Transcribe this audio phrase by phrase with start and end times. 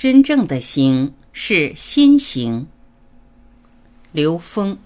[0.00, 2.66] 真正的行是心行。
[4.12, 4.78] 刘峰。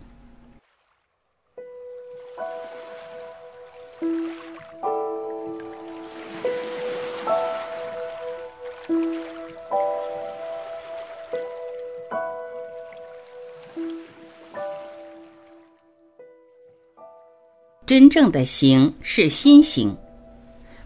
[17.86, 19.96] 真正的行是心行，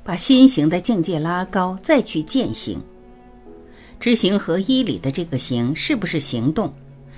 [0.05, 2.79] 把心行的境界拉高，再去践行。
[4.01, 6.73] 知行合一里的这个行是不是行动？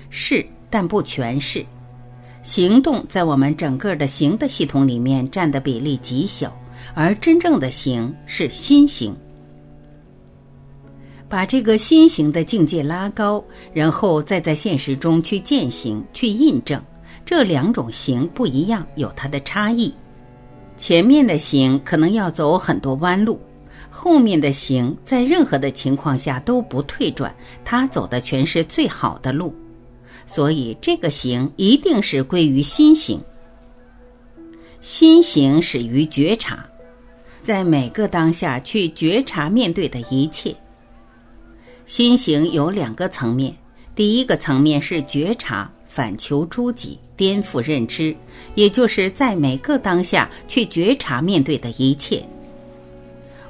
[0.09, 1.65] 是，但不全是。
[2.43, 6.51] 行动在我们整个的行的系统里面占的比例极小，
[6.95, 9.15] 而真正的行是心行。
[11.29, 13.41] 把这个心行的境界拉高，
[13.73, 16.81] 然后再在现实中去践行、去印证，
[17.23, 19.93] 这两种行不一样，有它的差异。
[20.77, 23.39] 前面的行可能要走很多弯路。
[23.93, 29.53] 后面的行在任何的情况下都不退转，他走的全是最好的路，
[30.25, 33.21] 所以这个行一定是归于心行。
[34.79, 36.65] 心行始于觉察，
[37.43, 40.55] 在每个当下去觉察面对的一切。
[41.85, 43.53] 心行有两个层面，
[43.93, 48.15] 第一个层面是觉察，反求诸己，颠覆认知，
[48.55, 52.25] 也就是在每个当下去觉察面对的一切。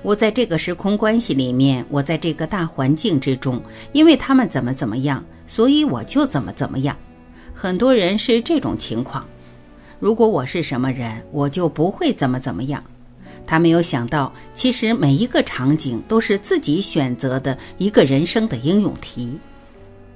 [0.03, 3.61] 我在这个时空关系里面，我在这个大环境之中，
[3.93, 6.97] 因为他们怎么怎么样，所以我就怎么怎么样。
[7.53, 9.25] 很多人是这种情况。
[9.99, 12.83] 如果我是什么人，我就不会怎么怎么样。
[13.45, 19.37] 他没有想到，其实每一个场景都是自己选择的一个人生的应用题。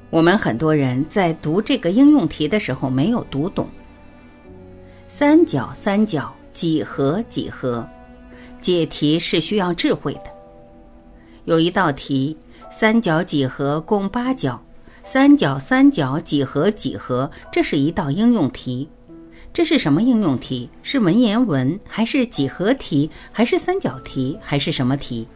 [0.10, 3.68] 我们很多人在读这个应用题的时候没有读懂。
[5.08, 7.88] 三角，三角，几何，几何。
[8.60, 10.32] 解题是需要智慧的。
[11.46, 12.36] 有一道题：
[12.72, 14.60] 三角几何共八角，
[15.04, 17.30] 三角三角几何几何？
[17.52, 18.90] 这是一道应用题。
[19.54, 20.70] 这是什么应用题？
[20.84, 25.28] 是文言文，还是几何题，还是三角题，还是什么题？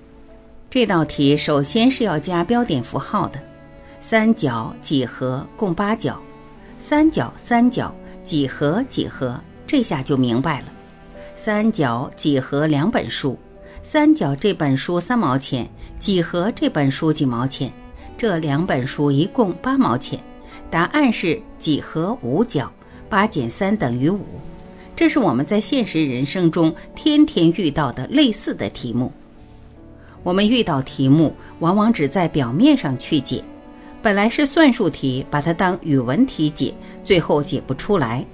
[0.69, 3.39] 这道题首先是要加标点符号的。
[4.01, 6.19] 三角几何共八角，
[6.77, 9.39] 三角三角几何几何？
[9.65, 10.65] 这下就明白了。
[11.41, 13.39] 三角几何两本书，
[13.81, 15.65] 三角这本书三毛钱，
[15.97, 17.71] 几何这本书几毛钱，
[18.17, 20.19] 这两本书一共八毛钱。
[20.69, 22.69] 答案是几何五角，
[23.07, 24.19] 八减三等于五。
[24.97, 29.09] 这是我们在现实人生中天天遇到的类似的题目。
[30.23, 33.41] 我们遇到题目，往往只在表面上去解，
[34.01, 36.73] 本来是算术题，把它当语文题解，
[37.05, 38.25] 最后解不出来。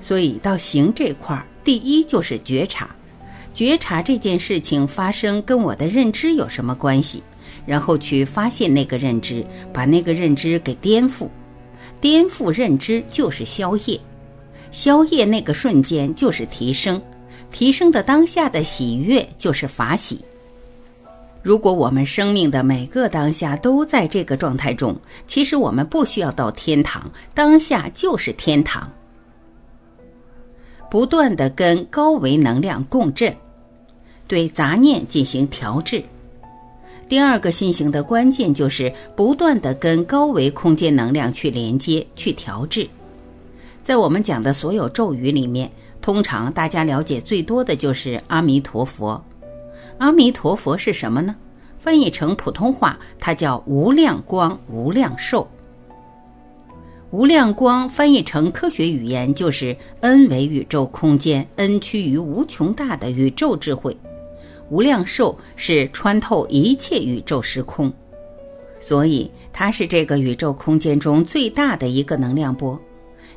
[0.00, 1.44] 所以到行这块儿。
[1.64, 2.94] 第一就是觉察，
[3.54, 7.22] 觉察这件事情发生跟我的认知有什么关系，
[7.64, 11.26] 然后去发现那个认知，把那个认知给颠覆，
[12.00, 13.98] 颠覆认知就是消业，
[14.70, 17.00] 消业那个瞬间就是提升，
[17.50, 20.20] 提升的当下的喜悦就是法喜。
[21.42, 28.90] 如果我们生命的每个当下都在这个状态中，其实我们不需要到天堂，当下就是天堂。
[30.94, 33.34] 不断的跟高维能量共振，
[34.28, 36.00] 对杂念进行调制。
[37.08, 42.88] 第二个心行的关键就是不断的跟高维空间能量去连接、去调制。
[43.82, 45.68] 在我们讲的所有咒语里面，
[46.00, 49.20] 通常大家了解最多的就是阿弥陀佛。
[49.98, 51.34] 阿弥陀佛是什么呢？
[51.80, 55.44] 翻译成普通话，它叫无量光、无量寿。
[57.14, 63.96] 无量光翻译成科学语言就是 n 为宇宙空间，n 趋于无穷大的宇宙智慧。
[64.68, 67.92] 无量寿是穿透一切宇宙时空，
[68.80, 72.76] 所以它是这个宇宙空间中最大的一个能量波。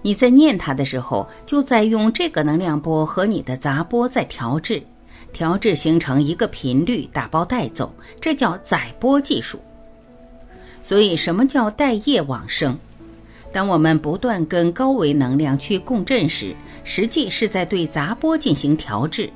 [0.02, 4.82] 你在念它的时候，就在用这个能量波和你的杂波在调制，
[5.32, 9.60] 调制形成一个频率，打包带走，这叫载波技术。
[10.82, 12.76] 所以，什么叫带业往生？
[13.58, 19.28] 当我们不断跟高维能量去共振时，实际是在对杂波进行调制。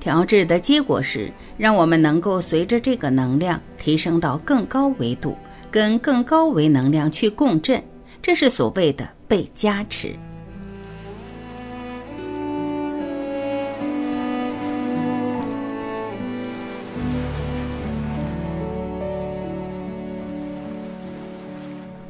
[0.00, 5.36] 调制的结果是，让我们能够随着这个能量提升到更高维度，
[5.70, 7.80] 跟更高维能量去共振。
[8.20, 10.16] 这是所谓的被加持。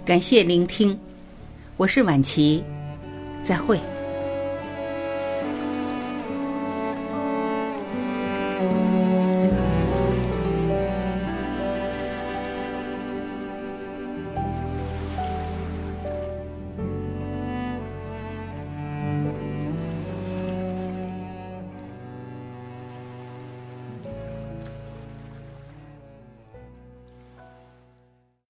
[0.06, 0.98] 感谢聆听。
[1.80, 2.62] 我是晚琪，
[3.42, 3.80] 再会。